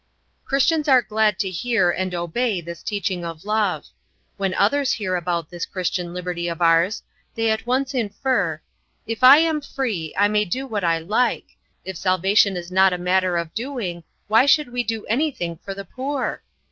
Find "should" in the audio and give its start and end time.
14.47-14.71